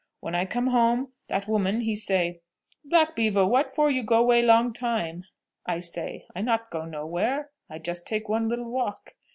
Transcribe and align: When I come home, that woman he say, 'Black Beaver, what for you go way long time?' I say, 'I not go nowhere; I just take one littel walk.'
When 0.19 0.33
I 0.33 0.45
come 0.45 0.65
home, 0.65 1.13
that 1.27 1.47
woman 1.47 1.81
he 1.81 1.93
say, 1.93 2.41
'Black 2.83 3.15
Beaver, 3.15 3.45
what 3.45 3.75
for 3.75 3.91
you 3.91 4.01
go 4.01 4.23
way 4.25 4.41
long 4.41 4.73
time?' 4.73 5.25
I 5.67 5.79
say, 5.79 6.25
'I 6.35 6.41
not 6.41 6.71
go 6.71 6.85
nowhere; 6.85 7.51
I 7.69 7.77
just 7.77 8.07
take 8.07 8.27
one 8.27 8.49
littel 8.49 8.67
walk.' 8.71 9.15